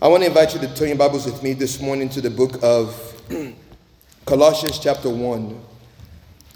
[0.00, 2.28] I want to invite you to turn your Bibles with me this morning to the
[2.28, 3.14] book of
[4.26, 5.58] Colossians, chapter 1.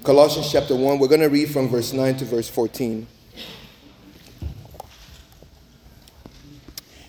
[0.02, 0.98] Colossians, chapter 1.
[0.98, 3.06] We're going to read from verse 9 to verse 14.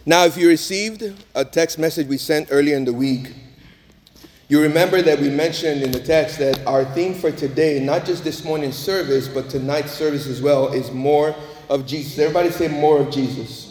[0.06, 1.04] Now, if you received
[1.36, 3.34] a text message we sent earlier in the week,
[4.48, 8.24] you remember that we mentioned in the text that our theme for today, not just
[8.24, 11.36] this morning's service, but tonight's service as well, is more
[11.70, 12.18] of Jesus.
[12.20, 13.71] Everybody say more of Jesus.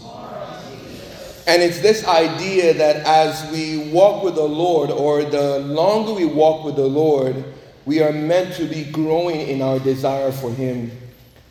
[1.51, 6.25] And it's this idea that as we walk with the Lord, or the longer we
[6.25, 7.45] walk with the Lord,
[7.85, 10.93] we are meant to be growing in our desire for Him.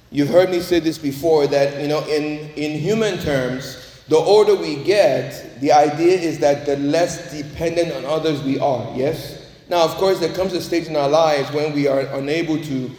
[0.10, 4.56] You've heard me say this before that, you know, in, in human terms, the older
[4.56, 9.52] we get, the idea is that the less dependent on others we are, yes?
[9.68, 12.90] Now, of course, there comes a stage in our lives when we are unable to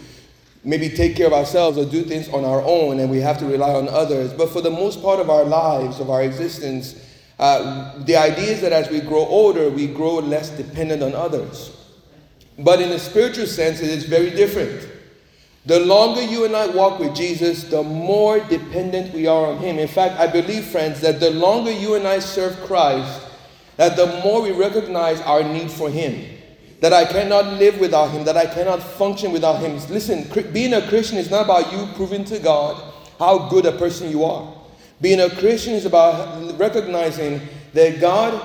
[0.62, 3.46] maybe take care of ourselves or do things on our own and we have to
[3.46, 4.32] rely on others.
[4.32, 7.06] But for the most part of our lives, of our existence,
[7.38, 11.76] uh, the idea is that as we grow older, we grow less dependent on others.
[12.58, 14.86] But in a spiritual sense, it is very different.
[15.64, 19.78] The longer you and I walk with Jesus, the more dependent we are on Him.
[19.78, 23.22] In fact, I believe, friends, that the longer you and I serve Christ,
[23.76, 26.39] that the more we recognize our need for Him
[26.80, 29.74] that I cannot live without Him, that I cannot function without Him.
[29.88, 32.82] Listen, being a Christian is not about you proving to God
[33.18, 34.52] how good a person you are.
[35.00, 37.40] Being a Christian is about recognizing
[37.74, 38.40] that God,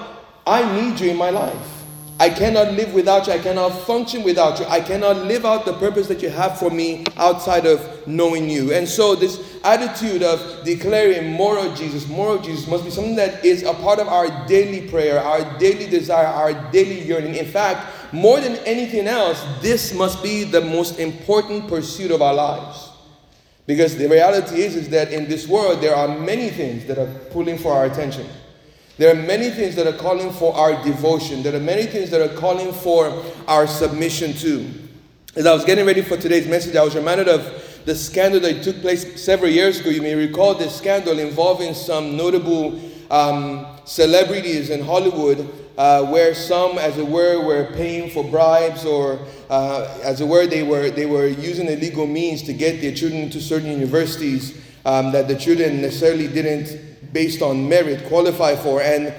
[0.46, 1.75] I need you in my life.
[2.18, 3.34] I cannot live without you.
[3.34, 4.66] I cannot function without you.
[4.68, 8.74] I cannot live out the purpose that you have for me outside of knowing you.
[8.74, 13.18] And so, this attitude of declaring more of Jesus, more of Jesus, must be something
[13.18, 17.36] that is a part of our daily prayer, our daily desire, our daily yearning.
[17.36, 22.34] In fact, more than anything else, this must be the most important pursuit of our
[22.34, 22.92] lives.
[23.68, 27.12] Because the reality is, is that in this world, there are many things that are
[27.32, 28.26] pulling for our attention.
[28.98, 31.44] There are many things that are calling for our devotion.
[31.44, 34.70] There are many things that are calling for our submission to.
[35.36, 38.64] As I was getting ready for today's message, I was reminded of the scandal that
[38.64, 39.90] took place several years ago.
[39.90, 42.80] You may recall this scandal involving some notable
[43.12, 49.20] um, celebrities in Hollywood uh, where some, as it were, were paying for bribes or,
[49.50, 53.24] uh, as it were, they were, they were using illegal means to get their children
[53.24, 58.82] into certain universities um, that the children necessarily didn't, based on merit, qualify for.
[58.82, 59.14] And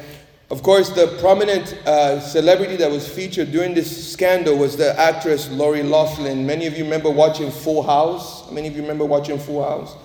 [0.51, 5.51] of course, the prominent uh, celebrity that was featured during this scandal was the actress
[5.51, 6.47] Lori Loughlin.
[6.47, 8.53] Many of you remember watching Full House.
[8.53, 9.97] Many of you remember watching Full House.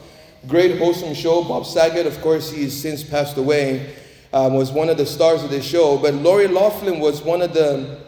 [0.48, 1.44] Great, wholesome show.
[1.44, 3.94] Bob Saget, of course, he's since passed away
[4.32, 7.54] um, was one of the stars of the show, but Lori Loughlin was one of
[7.54, 8.00] the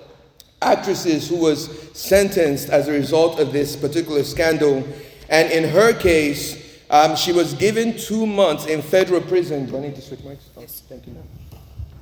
[0.61, 4.87] actresses who was sentenced as a result of this particular scandal.
[5.27, 6.62] And in her case,
[6.93, 9.65] um, she was given two months in federal prison.
[9.65, 10.43] Do I need to switch mics?
[10.55, 10.83] Oh, yes.
[10.87, 11.27] Thank you, ma'am.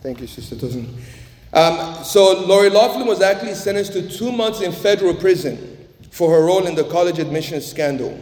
[0.02, 0.85] Thank you, Sister Tosin.
[1.53, 6.44] Um, so Lori Loughlin was actually sentenced to two months in federal prison for her
[6.44, 8.22] role in the college admissions scandal.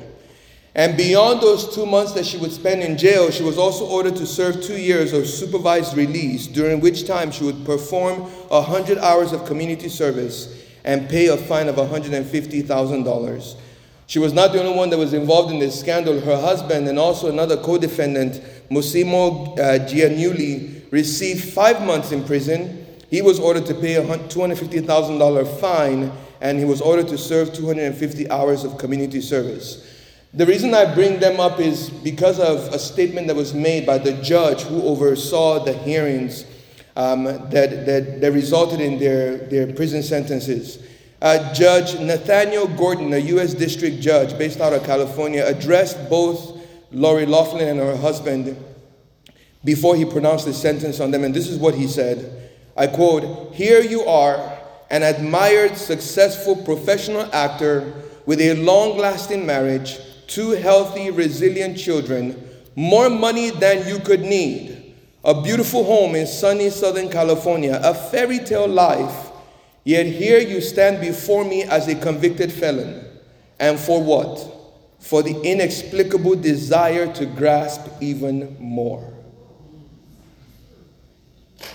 [0.75, 4.16] And beyond those two months that she would spend in jail, she was also ordered
[4.18, 9.34] to serve two years of supervised release, during which time she would perform 100 hours
[9.34, 13.56] of community service and pay a fine of $150,000.
[14.09, 16.20] She was not the only one that was involved in this scandal.
[16.20, 22.88] Her husband and also another co defendant, Mossimo uh, Giannulli, received five months in prison.
[23.12, 26.12] He was ordered to pay a $250,000 fine
[26.42, 29.86] and he was ordered to serve 250 hours of community service.
[30.34, 34.00] The reason I bring them up is because of a statement that was made by
[34.00, 36.46] the judge who oversaw the hearings
[36.96, 40.84] um, that, that, that, resulted in their, their prison sentences.
[41.22, 43.53] Uh, judge Nathaniel Gorton, a U.S.
[43.53, 46.57] District Judge based out of California, addressed both
[46.91, 48.57] Lori Loughlin and her husband
[49.66, 51.24] before he pronounced his sentence on them.
[51.24, 54.57] And this is what he said I quote, Here you are,
[54.90, 57.94] an admired, successful professional actor
[58.25, 60.00] with a long lasting marriage
[60.30, 66.69] two healthy, resilient children, more money than you could need, a beautiful home in sunny
[66.69, 69.29] Southern California, a fairy tale life,
[69.89, 73.06] yet here you stand before me as a convicted felon.
[73.59, 74.38] And for what?
[75.00, 79.13] For the inexplicable desire to grasp even more.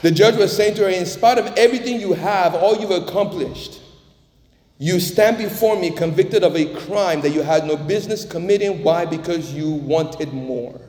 [0.02, 3.80] The judge was saying to her, in spite of everything you have, all you've accomplished,
[4.78, 8.84] you stand before me convicted of a crime that you had no business committing.
[8.84, 9.06] Why?
[9.06, 10.80] Because you wanted more.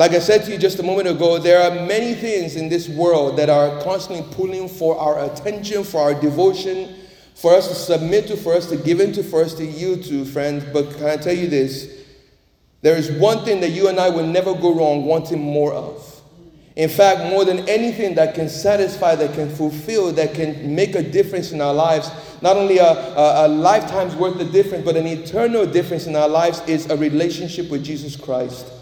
[0.00, 2.88] Like I said to you just a moment ago, there are many things in this
[2.88, 6.96] world that are constantly pulling for our attention, for our devotion,
[7.34, 10.24] for us to submit to, for us to give into, for us to yield to,
[10.24, 10.64] friends.
[10.72, 12.02] But can I tell you this?
[12.80, 16.22] There is one thing that you and I will never go wrong wanting more of.
[16.76, 21.02] In fact, more than anything that can satisfy, that can fulfill, that can make a
[21.02, 22.10] difference in our lives,
[22.40, 26.26] not only a, a, a, lifetime's worth of difference, but an eternal difference in our
[26.26, 28.79] lives, is a relationship with Jesus Christ.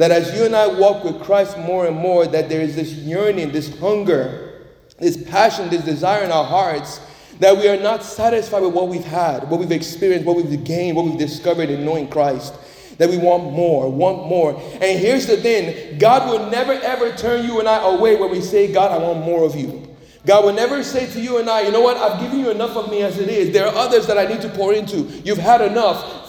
[0.00, 2.90] That as you and I walk with Christ more and more, that there is this
[2.94, 4.62] yearning, this hunger,
[4.98, 7.02] this passion, this desire in our hearts,
[7.38, 10.96] that we are not satisfied with what we've had, what we've experienced, what we've gained,
[10.96, 12.54] what we've discovered in knowing Christ
[12.96, 14.58] that we want more, want more.
[14.80, 18.40] And here's the thing God will never ever turn you and I away when we
[18.40, 19.86] say, God, I want more of you.
[20.24, 22.74] God will never say to you and I, you know what, I've given you enough
[22.74, 23.52] of me as it is.
[23.52, 25.02] There are others that I need to pour into.
[25.24, 26.19] You've had enough.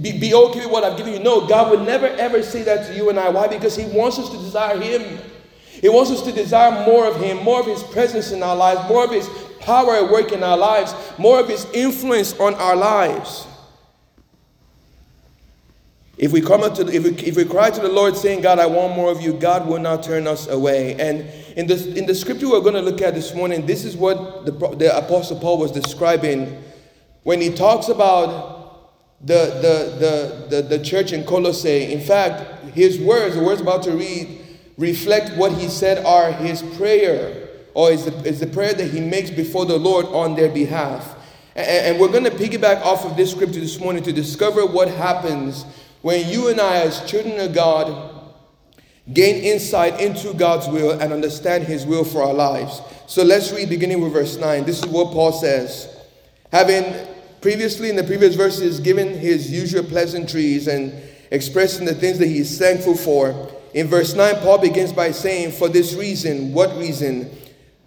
[0.00, 1.18] Be, be okay with what I've given you.
[1.18, 3.28] No, God would never ever say that to you and I.
[3.28, 3.48] Why?
[3.48, 5.18] Because He wants us to desire Him.
[5.66, 8.88] He wants us to desire more of Him, more of His presence in our lives,
[8.88, 9.28] more of His
[9.60, 13.46] power at work in our lives, more of His influence on our lives.
[16.20, 18.58] If we come up to, if we, if we cry to the Lord saying, God,
[18.58, 20.94] I want more of you, God will not turn us away.
[21.00, 21.20] And
[21.56, 24.44] in the, in the scripture we're going to look at this morning, this is what
[24.44, 26.62] the, the Apostle Paul was describing
[27.22, 28.59] when he talks about
[29.20, 31.92] the, the, the, the, the church in Colossae.
[31.92, 34.40] In fact, his words, the words about to read,
[34.78, 39.00] reflect what he said are his prayer, or is the, is the prayer that he
[39.00, 41.16] makes before the Lord on their behalf.
[41.54, 44.88] And, and we're going to piggyback off of this scripture this morning to discover what
[44.88, 45.64] happens
[46.02, 48.10] when you and I, as children of God,
[49.12, 52.80] gain insight into God's will and understand His will for our lives.
[53.06, 54.64] So let's read beginning with verse 9.
[54.64, 55.94] This is what Paul says.
[56.52, 57.09] Having
[57.40, 60.92] previously, in the previous verses, given his usual pleasantries and
[61.30, 65.52] expressing the things that he is thankful for, in verse 9, Paul begins by saying,
[65.52, 67.30] For this reason, what reason?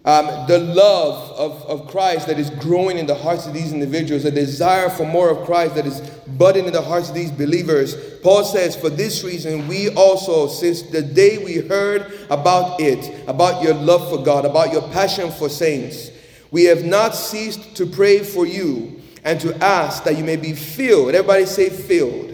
[0.06, 4.26] Um, the love of, of Christ that is growing in the hearts of these individuals,
[4.26, 6.00] a desire for more of Christ that is
[6.36, 7.96] budding in the hearts of these believers.
[8.22, 13.62] Paul says, For this reason, we also, since the day we heard about it, about
[13.62, 16.10] your love for God, about your passion for saints,
[16.50, 18.93] we have not ceased to pray for you
[19.24, 21.14] and to ask that you may be filled.
[21.14, 22.32] Everybody say, filled.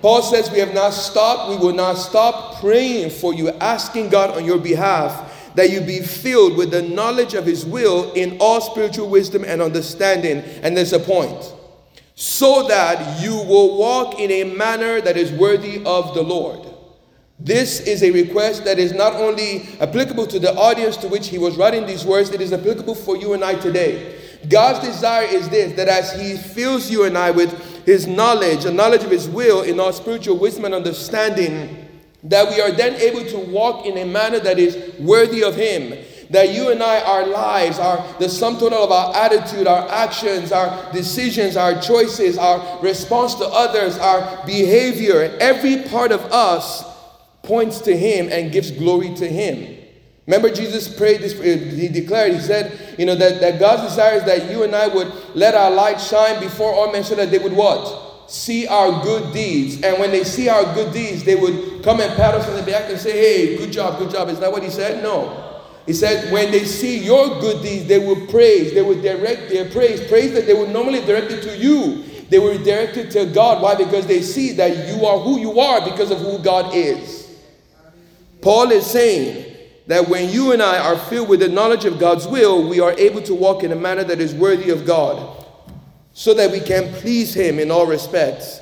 [0.00, 4.36] Paul says, We have not stopped, we will not stop praying for you, asking God
[4.36, 8.60] on your behalf that you be filled with the knowledge of his will in all
[8.60, 10.38] spiritual wisdom and understanding.
[10.62, 11.54] And there's a point.
[12.14, 16.66] So that you will walk in a manner that is worthy of the Lord.
[17.38, 21.38] This is a request that is not only applicable to the audience to which he
[21.38, 24.15] was writing these words, it is applicable for you and I today.
[24.48, 28.72] God's desire is this that as he fills you and I with his knowledge, a
[28.72, 31.86] knowledge of his will in our spiritual wisdom and understanding,
[32.28, 35.96] that we are then able to walk in a manner that is worthy of Him.
[36.30, 40.50] That you and I, our lives, are the sum total of our attitude, our actions,
[40.50, 46.84] our decisions, our choices, our response to others, our behavior, every part of us
[47.42, 49.75] points to Him and gives glory to Him.
[50.26, 54.14] Remember, Jesus prayed this, uh, he declared, he said, you know, that, that God's desire
[54.14, 57.30] is that you and I would let our light shine before all men so that
[57.30, 58.06] they would what?
[58.28, 59.82] see our good deeds.
[59.82, 62.62] And when they see our good deeds, they would come and pat us on the
[62.62, 64.28] back and say, Hey, good job, good job.
[64.28, 65.02] Is that what he said?
[65.02, 65.44] No.
[65.86, 68.74] He said, when they see your good deeds, they will praise.
[68.74, 70.04] They will direct their praise.
[70.08, 72.02] Praise that they would normally direct it to you.
[72.28, 73.62] They will direct it to God.
[73.62, 73.76] Why?
[73.76, 77.38] Because they see that you are who you are because of who God is.
[78.40, 79.45] Paul is saying
[79.86, 82.92] that when you and I are filled with the knowledge of God's will, we are
[82.92, 85.44] able to walk in a manner that is worthy of God
[86.12, 88.60] so that we can please Him in all respects.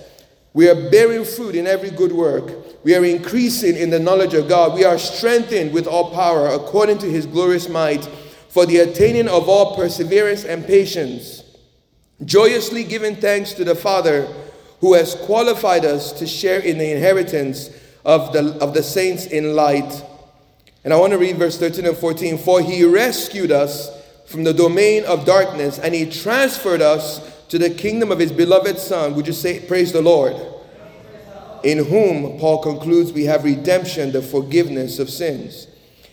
[0.53, 2.85] We are bearing fruit in every good work.
[2.85, 4.75] We are increasing in the knowledge of God.
[4.75, 8.05] We are strengthened with all power according to His glorious might
[8.49, 11.43] for the attaining of all perseverance and patience,
[12.25, 14.29] joyously giving thanks to the Father
[14.81, 17.71] who has qualified us to share in the inheritance
[18.05, 20.05] of the, of the saints in light.
[20.85, 22.39] And I want to read verse 13 and 14.
[22.39, 23.91] For he rescued us
[24.27, 28.79] from the domain of darkness and he transferred us to the kingdom of his beloved
[28.79, 29.15] Son.
[29.15, 30.37] Would you say, Praise the Lord?
[31.63, 35.67] In whom, Paul concludes, we have redemption, the forgiveness of sins.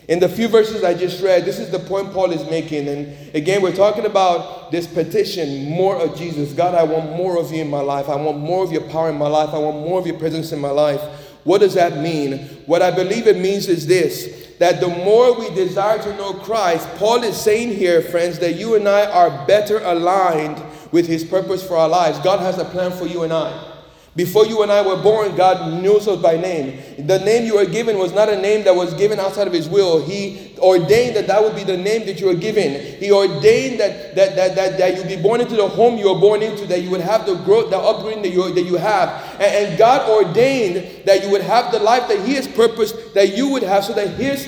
[0.07, 2.87] In the few verses I just read, this is the point Paul is making.
[2.87, 6.53] And again, we're talking about this petition more of Jesus.
[6.53, 8.09] God, I want more of you in my life.
[8.09, 9.49] I want more of your power in my life.
[9.53, 11.01] I want more of your presence in my life.
[11.43, 12.39] What does that mean?
[12.65, 16.87] What I believe it means is this that the more we desire to know Christ,
[16.97, 21.67] Paul is saying here, friends, that you and I are better aligned with His purpose
[21.67, 22.19] for our lives.
[22.19, 23.70] God has a plan for you and I.
[24.13, 27.07] Before you and I were born, God knew us by name.
[27.07, 29.69] The name you were given was not a name that was given outside of His
[29.69, 30.05] will.
[30.05, 32.97] He ordained that that would be the name that you were given.
[32.97, 36.19] He ordained that, that, that, that, that you'd be born into the home you were
[36.19, 39.09] born into, that you would have the growth, the upbringing that you, that you have.
[39.35, 43.37] And, and God ordained that you would have the life that He has purposed that
[43.37, 44.45] you would have so that His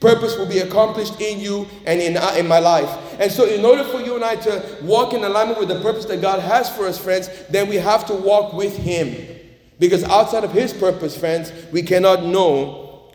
[0.00, 2.88] purpose will be accomplished in you and in, uh, in my life.
[3.20, 6.04] And so, in order for you and I to walk in alignment with the purpose
[6.06, 9.36] that God has for us, friends, then we have to walk with Him.
[9.78, 13.12] Because outside of His purpose, friends, we cannot know,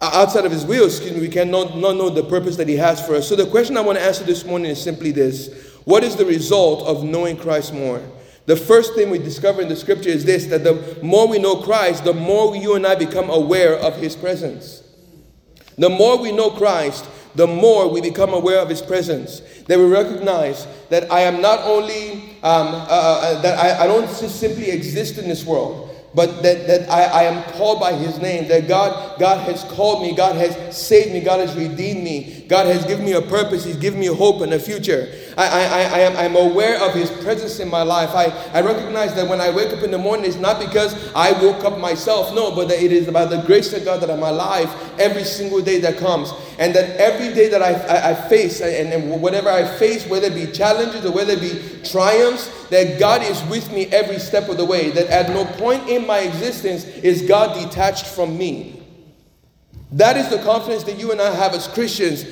[0.00, 2.76] uh, outside of His will, excuse me, we cannot not know the purpose that He
[2.76, 3.28] has for us.
[3.28, 6.26] So, the question I want to answer this morning is simply this What is the
[6.26, 8.02] result of knowing Christ more?
[8.46, 11.56] The first thing we discover in the scripture is this that the more we know
[11.62, 14.82] Christ, the more you and I become aware of His presence.
[15.78, 19.40] The more we know Christ, the more we become aware of His presence.
[19.66, 24.06] That we recognize that I am not only, um, uh, uh, that I, I don't
[24.06, 28.18] just simply exist in this world, but that, that I, I am called by his
[28.18, 32.46] name, that God, God has called me, God has saved me, God has redeemed me,
[32.48, 35.12] God has given me a purpose, he's given me hope and a future.
[35.36, 38.10] I, I, I am I'm aware of his presence in my life.
[38.14, 41.32] I, I recognize that when I wake up in the morning, it's not because I
[41.42, 44.22] woke up myself, no, but that it is about the grace of God that I'm
[44.22, 46.32] alive every single day that comes.
[46.58, 50.28] And that every day that I, I, I face, and, and whatever I face, whether
[50.28, 54.48] it be challenges or whether it be triumphs, that God is with me every step
[54.48, 54.90] of the way.
[54.90, 58.82] That at no point in my existence is God detached from me.
[59.92, 62.24] That is the confidence that you and I have as Christians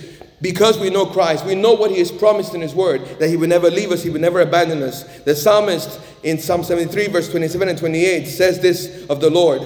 [0.45, 1.47] because we know Christ.
[1.47, 4.03] We know what He has promised in His Word that He would never leave us,
[4.03, 5.05] He would never abandon us.
[5.21, 9.63] The psalmist in Psalm 73, verse 27 and 28 says this of the Lord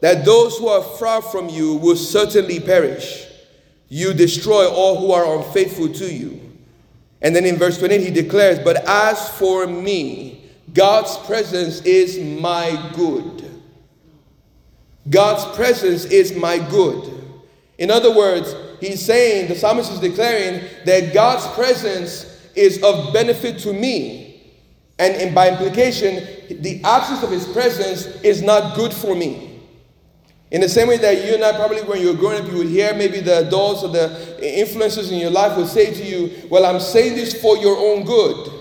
[0.00, 3.26] that those who are far from you will certainly perish.
[3.88, 6.40] You destroy all who are unfaithful to you.
[7.20, 12.92] And then in verse 28, he declares, But as for me, God's presence is my
[12.94, 13.50] good.
[15.10, 17.12] God's presence is my good.
[17.76, 18.54] In other words,
[18.84, 24.52] he's saying, the psalmist is declaring that God's presence is of benefit to me.
[24.98, 26.24] And, and by implication,
[26.62, 29.60] the absence of his presence is not good for me.
[30.50, 32.58] In the same way that you and I probably, when you were growing up, you
[32.58, 36.48] would hear maybe the adults or the influences in your life would say to you,
[36.48, 38.52] Well, I'm saying this for your own good.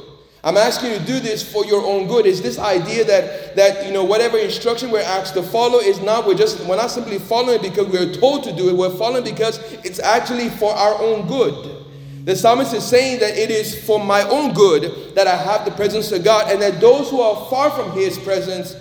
[0.44, 2.26] I'm asking you to do this for your own good.
[2.26, 6.28] Is this idea that that you know whatever instruction we're asked to follow is not
[6.28, 8.76] we're just we're not simply following because we're told to do it.
[8.76, 11.86] We're following because it's actually for our own good.
[12.26, 15.72] The psalmist is saying that it is for my own good that I have the
[15.72, 18.76] presence of God, and that those who are far from His presence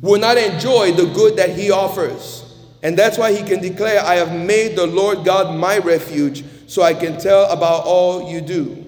[0.00, 2.44] will not enjoy the good that he offers.
[2.82, 6.82] And that's why he can declare, I have made the Lord God my refuge, so
[6.82, 8.87] I can tell about all you do.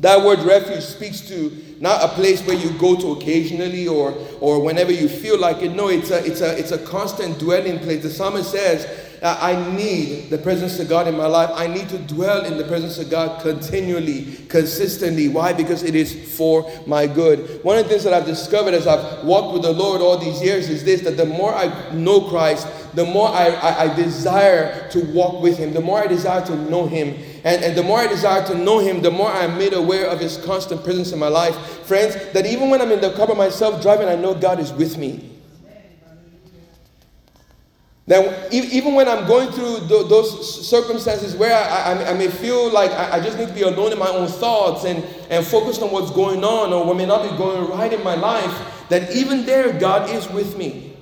[0.00, 4.60] That word refuge speaks to not a place where you go to occasionally or, or
[4.62, 5.74] whenever you feel like it.
[5.74, 8.02] No, it's a, it's, a, it's a constant dwelling place.
[8.02, 8.86] The psalmist says,
[9.22, 11.50] I need the presence of God in my life.
[11.54, 15.28] I need to dwell in the presence of God continually, consistently.
[15.28, 15.52] Why?
[15.52, 17.64] Because it is for my good.
[17.64, 20.42] One of the things that I've discovered as I've walked with the Lord all these
[20.42, 24.88] years is this that the more I know Christ, the more I, I, I desire
[24.90, 27.16] to walk with Him, the more I desire to know Him.
[27.46, 30.18] And, and the more I desire to know Him, the more I'm made aware of
[30.18, 31.54] His constant presence in my life.
[31.86, 34.72] Friends, that even when I'm in the car by myself driving, I know God is
[34.72, 35.30] with me.
[38.08, 42.90] That even when I'm going through those circumstances where I, I, I may feel like
[42.90, 46.10] I, just need to be alone in my own thoughts and, and focused on what's
[46.10, 49.72] going on or what may not be going right in my life, that even there
[49.72, 50.96] God is with me.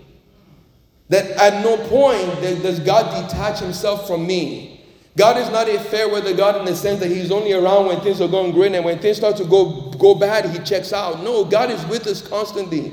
[1.08, 4.73] That at no point does God detach himself from me.
[5.16, 8.00] God is not a fair weather God in the sense that He's only around when
[8.00, 11.22] things are going great and when things start to go, go bad, He checks out.
[11.22, 12.92] No, God is with us constantly.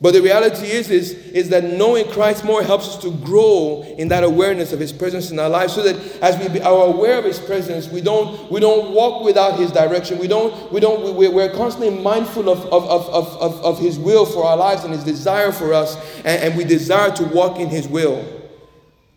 [0.00, 4.08] But the reality is, is, is that knowing Christ more helps us to grow in
[4.08, 7.24] that awareness of His presence in our lives so that as we are aware of
[7.24, 10.18] His presence, we don't, we don't walk without His direction.
[10.18, 14.24] We don't, we don't, we, we're constantly mindful of, of, of, of, of His will
[14.24, 17.68] for our lives and His desire for us, and, and we desire to walk in
[17.68, 18.37] His will.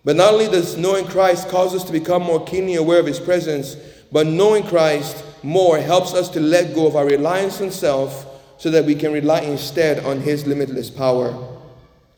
[0.03, 3.19] But not only does knowing Christ cause us to become more keenly aware of His
[3.19, 3.75] presence,
[4.11, 8.27] but knowing Christ more helps us to let go of our reliance on self
[8.61, 11.35] so that we can rely instead on his limitless power.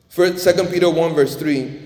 [0.09, 1.79] First, 2 Peter 1, verse 3,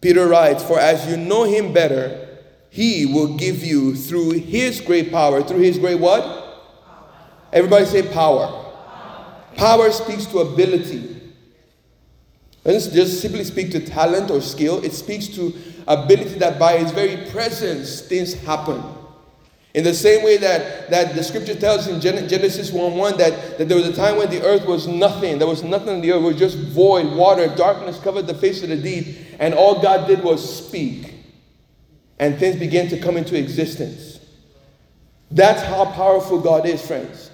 [0.00, 2.28] Peter writes, For as you know him better,
[2.70, 5.42] he will give you through his great power.
[5.42, 6.24] Through his great what?
[7.52, 8.48] Everybody say power.
[8.48, 9.44] power.
[9.56, 11.13] Power speaks to ability.
[12.64, 15.54] Doesn't just simply speak to talent or skill, it speaks to
[15.86, 18.82] ability that by its very presence things happen.
[19.74, 23.68] In the same way that, that the scripture tells in Genesis 1 1 that, that
[23.68, 25.38] there was a time when the earth was nothing.
[25.38, 26.22] There was nothing in the earth.
[26.22, 29.16] It was just void, water, darkness covered the face of the deep.
[29.40, 31.14] And all God did was speak.
[32.20, 34.20] And things began to come into existence.
[35.32, 37.32] That's how powerful God is, friends.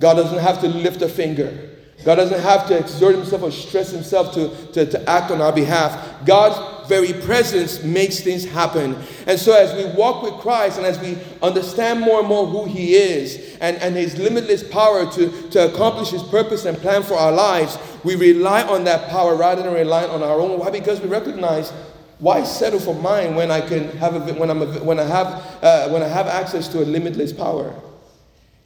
[0.00, 1.71] God doesn't have to lift a finger.
[2.04, 5.52] God doesn't have to exert himself or stress himself to, to, to act on our
[5.52, 6.26] behalf.
[6.26, 8.96] God's very presence makes things happen.
[9.26, 12.64] And so, as we walk with Christ and as we understand more and more who
[12.64, 17.14] He is and, and His limitless power to, to accomplish His purpose and plan for
[17.14, 20.58] our lives, we rely on that power rather than relying on our own.
[20.58, 20.70] Why?
[20.70, 21.70] Because we recognize
[22.18, 25.26] why settle for mine when I can have a, when I'm a, when I have
[25.62, 27.74] uh, when I have access to a limitless power.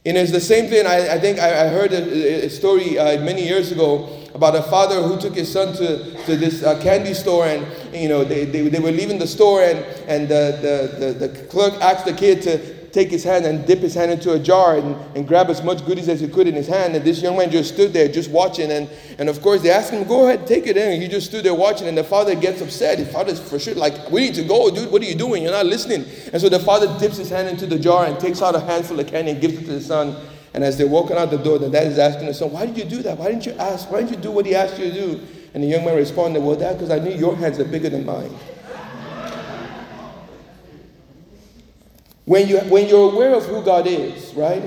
[0.07, 0.87] And it's the same thing.
[0.87, 4.63] I, I think I, I heard a, a story uh, many years ago about a
[4.63, 8.45] father who took his son to, to this uh, candy store and you know they,
[8.45, 12.13] they, they were leaving the store and, and the, the, the, the clerk asked the
[12.13, 15.49] kid to take his hand and dip his hand into a jar and, and grab
[15.49, 16.95] as much goodies as he could in his hand.
[16.95, 18.71] And this young man just stood there just watching.
[18.71, 18.89] And,
[19.19, 20.93] and of course, they asked him, Go ahead, take it in.
[20.93, 21.87] And he just stood there watching.
[21.87, 22.97] And the father gets upset.
[22.97, 24.91] The father's for sure like, We need to go, dude.
[24.91, 25.43] What are you doing?
[25.43, 26.05] You're not listening.
[26.31, 28.99] And so the father dips his hand into the jar and takes out a handful
[28.99, 30.15] of candy and gives it to the son.
[30.53, 32.77] And as they're walking out the door, the dad is asking the son, Why did
[32.77, 33.17] you do that?
[33.17, 33.91] Why didn't you ask?
[33.91, 35.21] Why didn't you do what he asked you to do?
[35.53, 38.05] And the young man responded, Well, dad, because I knew your hands are bigger than
[38.05, 38.31] mine.
[42.27, 44.61] When, you, when you're aware of who God is, right?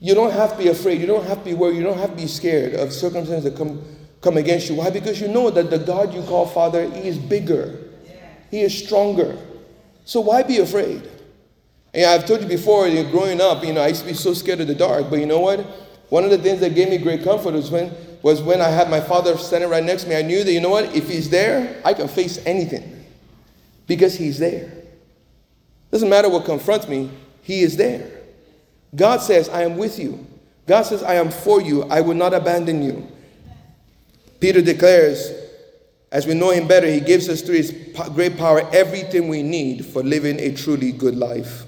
[0.00, 0.98] You don't have to be afraid.
[0.98, 1.76] You don't have to be worried.
[1.76, 3.84] You don't have to be scared of circumstances that come,
[4.22, 4.76] come against you.
[4.76, 4.88] Why?
[4.88, 7.78] Because you know that the God you call Father, He is bigger,
[8.50, 9.36] He is stronger.
[10.06, 11.06] So why be afraid?
[11.92, 14.14] And I've told you before, you know, growing up, you know, I used to be
[14.14, 15.10] so scared of the dark.
[15.10, 15.60] But you know what?
[16.08, 18.88] One of the things that gave me great comfort was when was when I had
[18.88, 20.16] my father standing right next to me.
[20.16, 20.96] I knew that you know what?
[20.96, 23.04] If he's there, I can face anything
[23.86, 24.79] because he's there.
[25.90, 27.10] Doesn't matter what confronts me,
[27.42, 28.10] He is there.
[28.94, 30.26] God says, I am with you.
[30.66, 31.82] God says, I am for you.
[31.84, 33.06] I will not abandon you.
[34.40, 35.32] Peter declares,
[36.12, 37.72] as we know Him better, He gives us through His
[38.14, 41.64] great power everything we need for living a truly good life.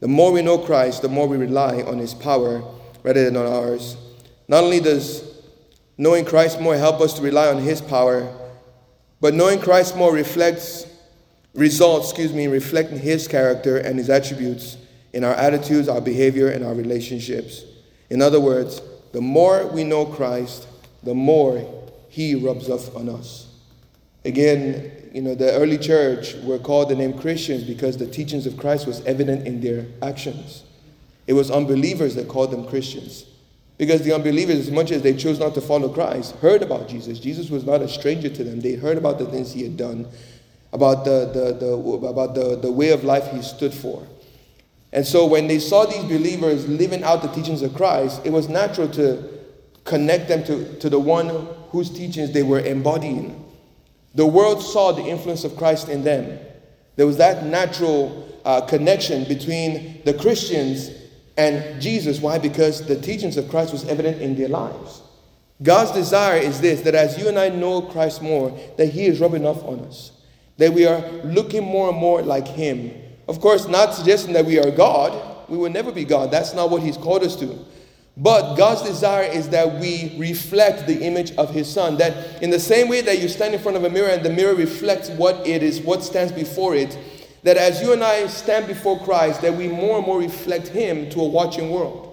[0.00, 2.62] The more we know Christ, the more we rely on His power
[3.02, 3.96] rather than on ours.
[4.48, 5.24] Not only does
[5.98, 8.34] knowing Christ more help us to rely on His power,
[9.20, 10.86] but knowing Christ more reflects
[11.54, 14.76] results, excuse me, reflecting his character and his attributes
[15.12, 17.64] in our attitudes, our behavior, and our relationships.
[18.10, 18.80] In other words,
[19.12, 20.68] the more we know Christ,
[21.02, 21.66] the more
[22.08, 23.48] he rubs off on us.
[24.24, 28.56] Again, you know, the early church were called the name Christians because the teachings of
[28.56, 30.64] Christ was evident in their actions.
[31.26, 33.24] It was unbelievers that called them Christians.
[33.78, 37.18] Because the unbelievers, as much as they chose not to follow Christ, heard about Jesus.
[37.18, 38.60] Jesus was not a stranger to them.
[38.60, 40.06] They heard about the things he had done
[40.72, 44.06] about the, the, the, about the, the way of life he stood for.
[44.92, 48.48] And so when they saw these believers living out the teachings of Christ, it was
[48.48, 49.40] natural to
[49.84, 51.28] connect them to, to the one
[51.70, 53.36] whose teachings they were embodying.
[54.14, 56.38] The world saw the influence of Christ in them.
[56.96, 60.90] There was that natural uh, connection between the Christians
[61.36, 62.20] and Jesus.
[62.20, 62.38] Why?
[62.38, 65.02] Because the teachings of Christ was evident in their lives.
[65.62, 69.20] God's desire is this that as you and I know Christ more, that He is
[69.20, 70.12] rubbing off on us
[70.60, 72.92] that we are looking more and more like Him.
[73.26, 75.48] Of course, not suggesting that we are God.
[75.48, 76.30] We will never be God.
[76.30, 77.58] That's not what He's called us to.
[78.18, 81.96] But God's desire is that we reflect the image of His Son.
[81.96, 84.30] That in the same way that you stand in front of a mirror and the
[84.30, 86.98] mirror reflects what it is, what stands before it,
[87.42, 91.08] that as you and I stand before Christ, that we more and more reflect Him
[91.10, 92.09] to a watching world.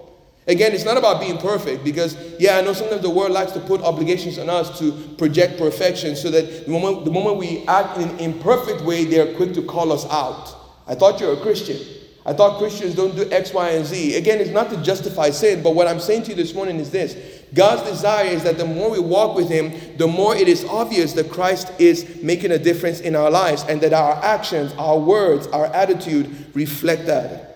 [0.48, 3.60] Again, it's not about being perfect because, yeah, I know sometimes the world likes to
[3.60, 7.98] put obligations on us to project perfection so that the moment, the moment we act
[7.98, 10.56] in an imperfect way, they're quick to call us out.
[10.86, 11.76] I thought you're a Christian.
[12.24, 14.16] I thought Christians don't do X, Y, and Z.
[14.16, 16.90] Again, it's not to justify sin, but what I'm saying to you this morning is
[16.90, 17.14] this
[17.52, 21.12] God's desire is that the more we walk with Him, the more it is obvious
[21.14, 25.46] that Christ is making a difference in our lives and that our actions, our words,
[25.48, 27.47] our attitude reflect that.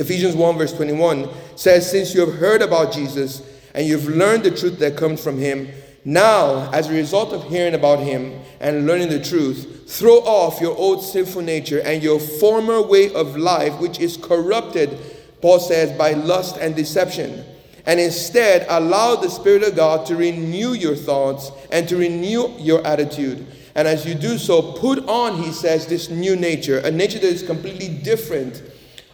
[0.00, 3.42] Ephesians 1, verse 21 says, Since you have heard about Jesus
[3.74, 5.68] and you've learned the truth that comes from him,
[6.06, 10.74] now, as a result of hearing about him and learning the truth, throw off your
[10.74, 14.98] old sinful nature and your former way of life, which is corrupted,
[15.42, 17.44] Paul says, by lust and deception.
[17.84, 22.86] And instead, allow the Spirit of God to renew your thoughts and to renew your
[22.86, 23.46] attitude.
[23.74, 27.28] And as you do so, put on, he says, this new nature, a nature that
[27.28, 28.62] is completely different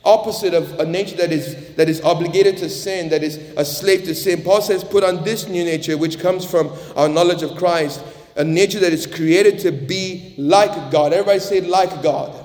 [0.07, 4.05] opposite of a nature that is that is obligated to sin, that is a slave
[4.05, 4.43] to sin.
[4.43, 8.03] Paul says, put on this new nature, which comes from our knowledge of Christ,
[8.37, 11.13] a nature that is created to be like God.
[11.13, 12.45] Everybody say like God.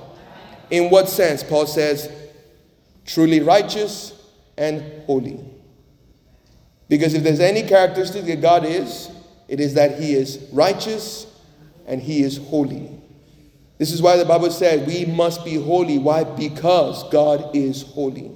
[0.70, 1.42] In what sense?
[1.42, 2.10] Paul says,
[3.06, 4.12] truly righteous,
[4.56, 5.40] and holy.
[6.88, 9.10] Because if there's any characteristic that God is,
[9.48, 11.26] it is that He is righteous
[11.86, 13.01] and He is holy.
[13.78, 15.98] This is why the Bible said we must be holy.
[15.98, 16.24] Why?
[16.24, 18.30] Because God is holy.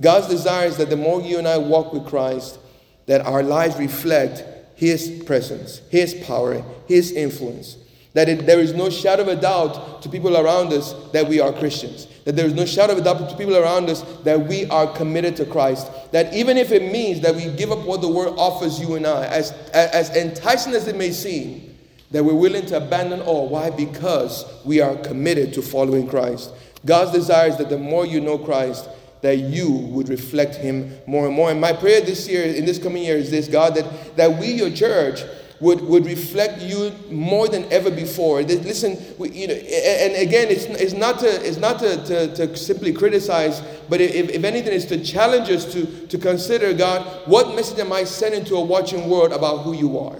[0.00, 2.58] God's desire is that the more you and I walk with Christ,
[3.06, 4.44] that our lives reflect
[4.76, 7.76] His presence, His power, His influence.
[8.12, 11.38] That it, there is no shadow of a doubt to people around us that we
[11.38, 12.08] are Christians.
[12.24, 14.92] That there is no shadow of a doubt to people around us that we are
[14.92, 15.88] committed to Christ.
[16.10, 19.06] That even if it means that we give up what the world offers you and
[19.06, 21.69] I, as, as enticing as it may seem,
[22.10, 23.48] that we're willing to abandon all.
[23.48, 23.70] Why?
[23.70, 26.52] Because we are committed to following Christ.
[26.84, 28.88] God's desire is that the more you know Christ,
[29.20, 31.50] that you would reflect him more and more.
[31.50, 34.52] And my prayer this year, in this coming year, is this God, that, that we,
[34.52, 35.20] your church,
[35.60, 38.42] would, would reflect you more than ever before.
[38.42, 42.56] Listen, we, you know, and again, it's, it's not, to, it's not to, to, to
[42.56, 47.54] simply criticize, but if, if anything, it's to challenge us to, to consider, God, what
[47.54, 50.16] message am I sending to a watching world about who you are?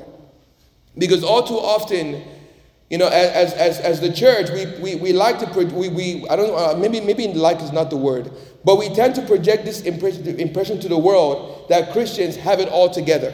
[1.01, 2.23] Because all too often,
[2.91, 6.37] you know, as, as, as the church, we, we, we like to, we, we, I
[6.37, 8.31] don't know, uh, maybe, maybe like is not the word,
[8.67, 12.69] but we tend to project this impression, impression to the world that Christians have it
[12.69, 13.33] all together.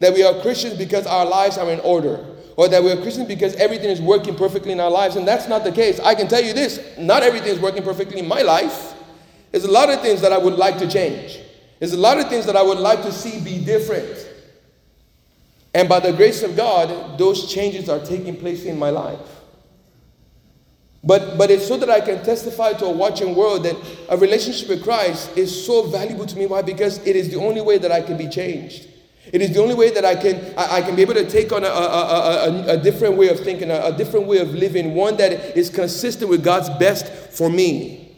[0.00, 2.26] That we are Christians because our lives are in order.
[2.58, 5.16] Or that we are Christians because everything is working perfectly in our lives.
[5.16, 5.98] And that's not the case.
[6.00, 8.92] I can tell you this not everything is working perfectly in my life.
[9.50, 11.40] There's a lot of things that I would like to change.
[11.78, 14.28] There's a lot of things that I would like to see be different.
[15.74, 19.18] And by the grace of God, those changes are taking place in my life.
[21.04, 23.76] But, but it's so that I can testify to a watching world that
[24.08, 26.46] a relationship with Christ is so valuable to me.
[26.46, 26.62] Why?
[26.62, 28.88] Because it is the only way that I can be changed.
[29.32, 31.52] It is the only way that I can, I, I can be able to take
[31.52, 35.16] on a, a, a, a different way of thinking, a, different way of living, one
[35.16, 38.16] that is consistent with God's best for me.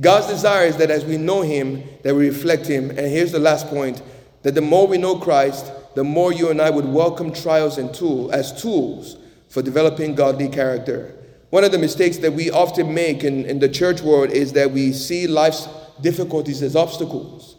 [0.00, 2.90] God's desire is that as we know Him, that we reflect Him.
[2.90, 4.00] And here's the last point
[4.42, 7.92] that the more we know Christ, the more you and I would welcome trials and
[7.94, 9.16] tool as tools
[9.48, 11.14] for developing godly character.
[11.50, 14.70] One of the mistakes that we often make in, in the church world is that
[14.70, 15.66] we see life's
[16.00, 17.56] difficulties as obstacles.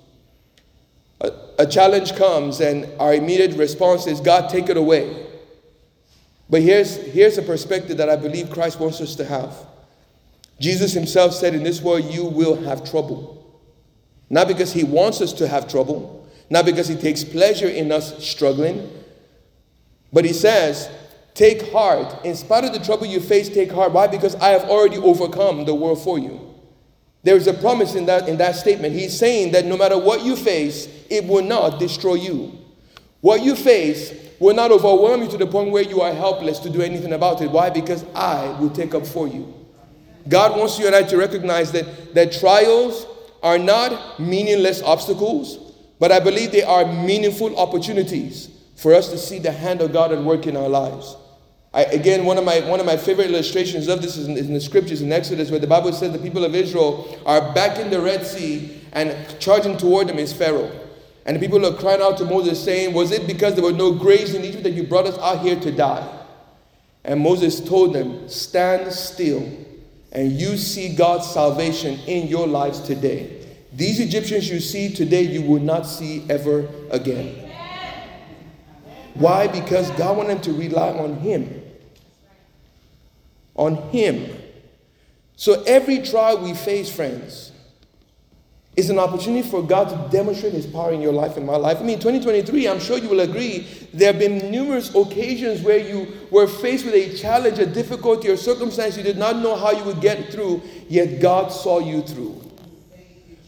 [1.22, 5.26] A, a challenge comes, and our immediate response is, God, take it away.
[6.50, 9.56] But here's, here's a perspective that I believe Christ wants us to have.
[10.60, 13.36] Jesus himself said, In this world, you will have trouble.
[14.30, 16.19] Not because he wants us to have trouble,
[16.50, 18.90] not because he takes pleasure in us struggling,
[20.12, 20.90] but he says,
[21.40, 22.26] Take heart.
[22.26, 23.94] In spite of the trouble you face, take heart.
[23.94, 24.08] Why?
[24.08, 26.54] Because I have already overcome the world for you.
[27.24, 28.94] There is a promise in that, in that statement.
[28.94, 32.58] He's saying that no matter what you face, it will not destroy you.
[33.22, 36.70] What you face will not overwhelm you to the point where you are helpless to
[36.70, 37.52] do anything about it.
[37.52, 37.70] Why?
[37.70, 39.54] Because I will take up for you.
[40.28, 43.06] God wants you and I to recognize that, that trials
[43.42, 45.69] are not meaningless obstacles,
[46.00, 50.12] but I believe they are meaningful opportunities for us to see the hand of God
[50.14, 51.16] at work in our lives.
[51.74, 54.48] I, again, one of, my, one of my favorite illustrations of this is in, is
[54.48, 57.78] in, the scriptures in Exodus, where the Bible says the people of Israel are back
[57.78, 60.72] in the Red Sea and charging toward them is Pharaoh.
[61.26, 63.94] And the people are crying out to Moses, saying, Was it because there were no
[63.94, 66.08] graves in Egypt that you brought us out here to die?
[67.04, 69.48] And Moses told them, Stand still,
[70.12, 73.38] and you see God's salvation in your lives today.
[73.80, 77.50] These Egyptians you see today, you will not see ever again.
[79.13, 79.48] Why?
[79.48, 81.63] Because God wanted to rely on Him.
[83.56, 84.36] On Him.
[85.38, 87.54] So every trial we face, friends,
[88.76, 91.78] is an opportunity for God to demonstrate His power in your life and my life.
[91.80, 96.28] I mean, 2023, I'm sure you will agree, there have been numerous occasions where you
[96.32, 99.86] were faced with a challenge, a difficulty, or circumstance you did not know how you
[99.86, 102.49] would get through, yet God saw you through.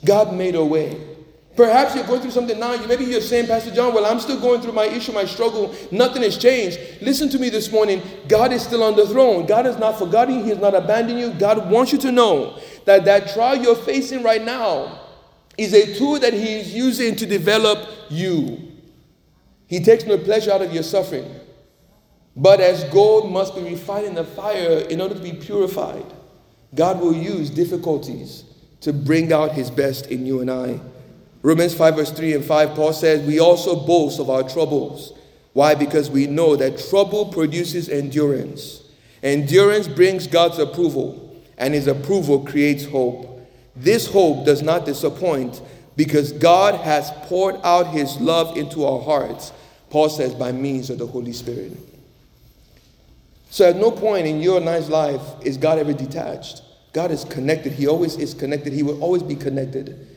[0.03, 1.11] God made a way.
[1.55, 2.73] Perhaps you're going through something now.
[2.73, 5.75] You maybe you're saying, Pastor John, well, I'm still going through my issue, my struggle.
[5.91, 6.79] Nothing has changed.
[7.01, 8.01] Listen to me this morning.
[8.27, 9.45] God is still on the throne.
[9.45, 10.43] God has not forgotten you.
[10.43, 11.31] He has not abandoned you.
[11.33, 15.01] God wants you to know that that trial you're facing right now
[15.57, 18.71] is a tool that He is using to develop you.
[19.67, 21.29] He takes no pleasure out of your suffering.
[22.35, 26.05] But as gold must be refined in the fire in order to be purified,
[26.73, 28.45] God will use difficulties
[28.81, 30.79] to bring out his best in you and I.
[31.41, 35.13] Romans 5, verse 3 and 5, Paul says, We also boast of our troubles.
[35.53, 35.75] Why?
[35.75, 38.83] Because we know that trouble produces endurance.
[39.23, 43.27] Endurance brings God's approval, and his approval creates hope.
[43.75, 45.61] This hope does not disappoint
[45.95, 49.51] because God has poured out his love into our hearts,
[49.89, 51.73] Paul says, by means of the Holy Spirit.
[53.49, 56.61] So at no point in your I's life is God ever detached.
[56.93, 57.73] God is connected.
[57.73, 58.73] He always is connected.
[58.73, 60.07] He will always be connected.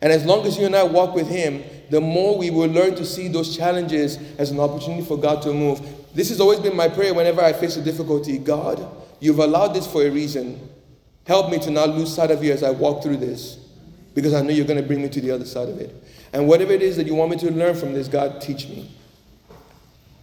[0.00, 2.94] And as long as you and I walk with Him, the more we will learn
[2.96, 5.80] to see those challenges as an opportunity for God to move.
[6.14, 8.38] This has always been my prayer whenever I face a difficulty.
[8.38, 8.86] God,
[9.20, 10.68] you've allowed this for a reason.
[11.26, 13.58] Help me to not lose sight of you as I walk through this,
[14.14, 15.94] because I know you're going to bring me to the other side of it.
[16.32, 18.90] And whatever it is that you want me to learn from this, God, teach me.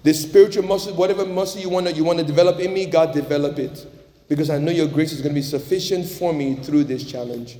[0.03, 3.13] This spiritual muscle, whatever muscle you want to you want to develop in me, God,
[3.13, 3.85] develop it,
[4.27, 7.57] because I know your grace is going to be sufficient for me through this challenge.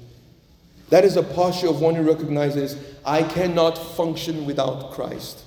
[0.90, 5.44] That is a posture of one who recognizes I cannot function without Christ.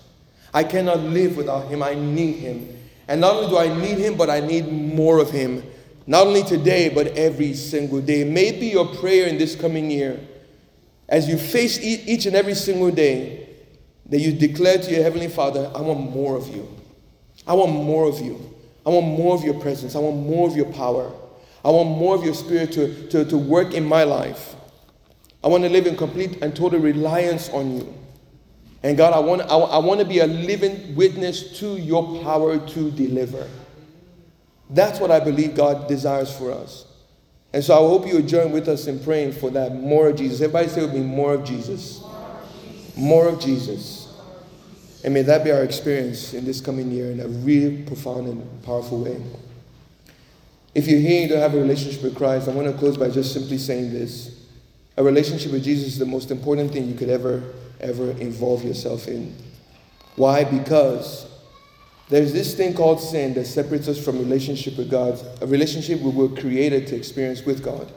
[0.52, 1.82] I cannot live without Him.
[1.82, 2.76] I need Him.
[3.06, 5.62] And not only do I need Him, but I need more of Him.
[6.06, 8.24] Not only today, but every single day.
[8.24, 10.18] Maybe your prayer in this coming year,
[11.08, 13.48] as you face each and every single day,
[14.06, 16.66] that you declare to your Heavenly Father, I want more of you.
[17.46, 18.54] I want more of you.
[18.88, 19.94] I want more of your presence.
[19.94, 21.12] I want more of your power.
[21.62, 24.56] I want more of your spirit to, to, to work in my life.
[25.44, 27.94] I want to live in complete and total reliance on you.
[28.82, 32.58] And God, I want, I, I want to be a living witness to your power
[32.66, 33.46] to deliver.
[34.70, 36.86] That's what I believe God desires for us.
[37.52, 40.16] And so I hope you will join with us in praying for that more of
[40.16, 40.40] Jesus.
[40.40, 42.02] Everybody say with me, more of Jesus.
[42.96, 43.97] More of Jesus.
[45.04, 48.62] And may that be our experience in this coming year in a real profound and
[48.64, 49.22] powerful way.
[50.74, 52.96] If you're here and you don't have a relationship with Christ, I want to close
[52.96, 54.46] by just simply saying this.
[54.96, 57.42] A relationship with Jesus is the most important thing you could ever,
[57.80, 59.34] ever involve yourself in.
[60.16, 60.42] Why?
[60.42, 61.28] Because
[62.08, 66.10] there's this thing called sin that separates us from relationship with God, a relationship we
[66.10, 67.92] were created to experience with God.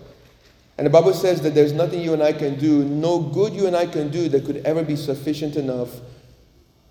[0.77, 3.67] And the Bible says that there's nothing you and I can do, no good you
[3.67, 5.89] and I can do that could ever be sufficient enough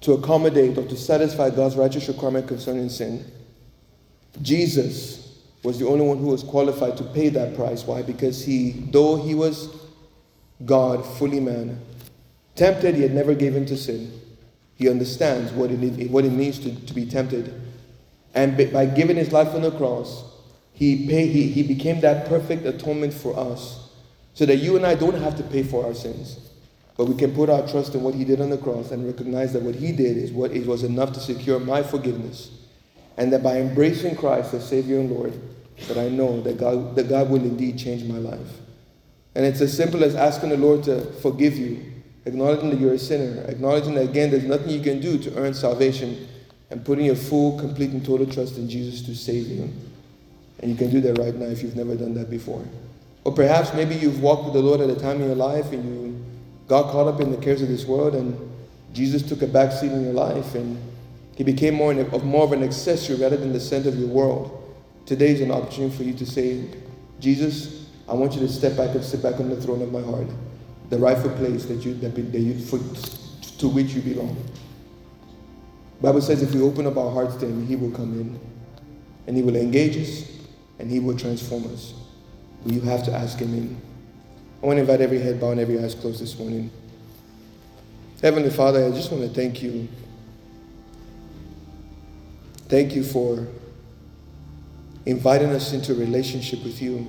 [0.03, 3.25] to accommodate or to satisfy God's righteous requirement concerning sin.
[4.41, 7.85] Jesus was the only one who was qualified to pay that price.
[7.85, 8.03] Why?
[8.03, 9.77] Because he, though he was
[10.65, 11.81] God, fully man.
[12.55, 14.13] Tempted, he had never given to sin.
[14.77, 17.61] He understands what it, what it means to, to be tempted.
[18.35, 20.25] And by giving his life on the cross,
[20.73, 23.91] he, pay, he, he became that perfect atonement for us
[24.33, 26.50] so that you and I don't have to pay for our sins.
[27.01, 29.55] But we can put our trust in what he did on the cross and recognize
[29.55, 32.51] that what he did is what it was enough to secure my forgiveness.
[33.17, 35.33] And that by embracing Christ as Savior and Lord,
[35.89, 38.59] that I know that God, that God will indeed change my life.
[39.35, 41.83] And it's as simple as asking the Lord to forgive you,
[42.27, 45.55] acknowledging that you're a sinner, acknowledging that again there's nothing you can do to earn
[45.55, 46.29] salvation,
[46.69, 49.73] and putting your full, complete, and total trust in Jesus to save you.
[50.59, 52.63] And you can do that right now if you've never done that before.
[53.25, 55.83] Or perhaps maybe you've walked with the Lord at a time in your life and
[55.83, 56.20] you
[56.71, 58.39] got caught up in the cares of this world and
[58.93, 60.81] Jesus took a back seat in your life and
[61.35, 64.57] he became more of more of an accessory rather than the center of your world.
[65.05, 66.65] Today is an opportunity for you to say,
[67.19, 70.01] Jesus, I want you to step back and sit back on the throne of my
[70.01, 70.29] heart,
[70.91, 72.79] the rightful place that you, that, that you for,
[73.59, 74.37] to which you belong.
[76.01, 78.41] Bible says if we open up our hearts to Him, He will come in,
[79.27, 80.31] and He will engage us,
[80.79, 81.95] and He will transform us.
[82.65, 83.90] You have to ask Him in.
[84.63, 86.71] I want to invite every head bowed and every eyes closed this morning.
[88.21, 89.89] Heavenly Father, I just want to thank you.
[92.69, 93.47] Thank you for
[95.07, 97.09] inviting us into a relationship with you.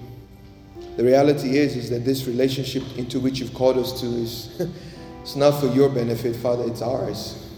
[0.95, 4.69] The reality is, is that this relationship into which you've called us to is
[5.21, 7.49] it's not for your benefit, Father, it's ours.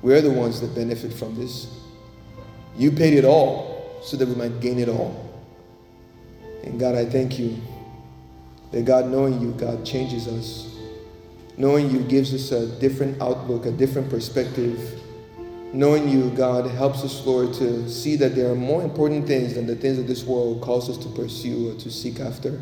[0.00, 1.66] We're the ones that benefit from this.
[2.78, 5.28] You paid it all so that we might gain it all.
[6.64, 7.60] And God, I thank you
[8.72, 10.68] that God, knowing you, God changes us.
[11.56, 15.02] Knowing you gives us a different outlook, a different perspective
[15.72, 19.66] knowing you, God, helps us, Lord, to see that there are more important things than
[19.66, 22.60] the things that this world calls us to pursue or to seek after.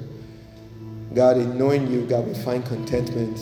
[1.12, 3.37] God, in knowing you, God, we find contentment.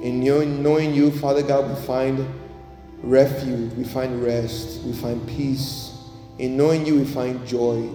[0.00, 2.24] In knowing you, Father God, we find
[3.02, 5.98] refuge, we find rest, we find peace.
[6.38, 7.88] In knowing you, we find joy.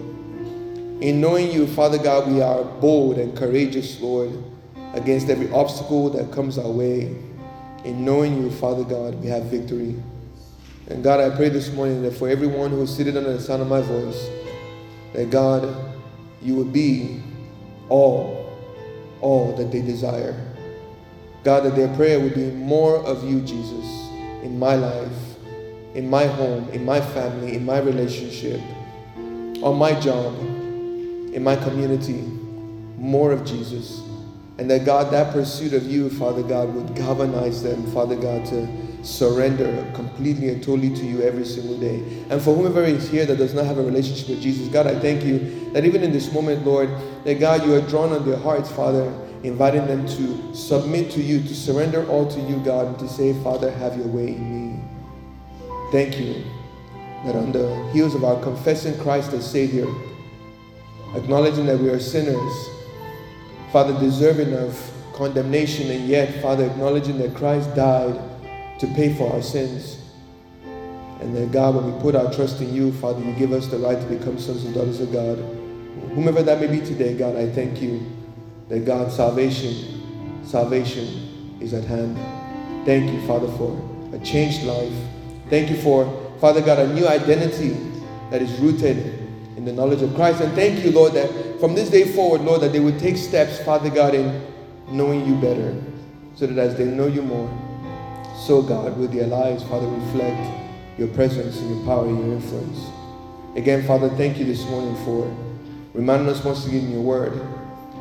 [1.00, 4.30] In knowing you, Father God, we are bold and courageous, Lord,
[4.92, 7.16] against every obstacle that comes our way.
[7.84, 9.96] In knowing you, Father God, we have victory.
[10.88, 13.62] And God, I pray this morning that for everyone who is seated under the sound
[13.62, 14.28] of my voice,
[15.14, 15.74] that God,
[16.42, 17.22] you would be
[17.88, 18.54] all,
[19.22, 20.34] all that they desire.
[21.44, 23.86] God, that their prayer would be more of you, Jesus,
[24.42, 25.36] in my life,
[25.94, 28.60] in my home, in my family, in my relationship,
[29.62, 30.34] on my job,
[31.32, 32.22] in my community,
[32.96, 34.02] more of Jesus.
[34.58, 38.68] And that God, that pursuit of you, Father God, would galvanize them, Father God, to
[39.02, 41.96] surrender completely and totally to you every single day.
[42.28, 44.98] And for whomever is here that does not have a relationship with Jesus, God, I
[44.98, 46.90] thank you that even in this moment, Lord,
[47.24, 49.10] that God, you are drawn on their hearts, Father,
[49.42, 53.32] inviting them to submit to you, to surrender all to you, God, and to say,
[53.42, 54.84] Father, have your way in me.
[55.90, 56.44] Thank you
[57.24, 59.86] that on the heels of our confessing Christ as Savior,
[61.14, 62.52] acknowledging that we are sinners,
[63.72, 64.78] Father, deserving of
[65.14, 68.18] condemnation, and yet, Father, acknowledging that Christ died
[68.78, 69.98] to pay for our sins.
[71.20, 73.76] And that God, when we put our trust in you, Father, you give us the
[73.76, 75.36] right to become sons and daughters of God.
[76.14, 78.00] Whomever that may be today, God, I thank you
[78.68, 82.16] that God, salvation, salvation is at hand.
[82.86, 83.78] Thank you, Father, for
[84.14, 84.94] a changed life.
[85.50, 86.06] Thank you for,
[86.40, 87.76] Father God, a new identity
[88.30, 89.19] that is rooted
[89.60, 90.40] in the knowledge of Christ.
[90.40, 93.60] And thank you, Lord, that from this day forward, Lord, that they would take steps,
[93.60, 94.42] Father God, in
[94.88, 95.78] knowing you better,
[96.34, 97.46] so that as they know you more,
[98.46, 102.86] so God, will their lives, Father, reflect your presence and your power and your influence.
[103.54, 105.30] Again, Father, thank you this morning for
[105.92, 107.38] reminding us once again in your word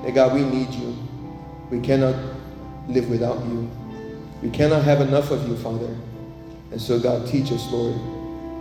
[0.05, 0.95] that God, we need you.
[1.69, 2.15] We cannot
[2.87, 3.69] live without you.
[4.41, 5.93] We cannot have enough of you, Father.
[6.71, 7.95] And so, God, teach us, Lord,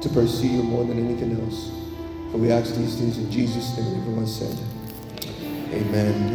[0.03, 1.78] to pursue you more than anything else.
[2.33, 4.01] We ask these things in Jesus' name.
[4.01, 4.57] Everyone said,
[5.73, 6.27] Amen.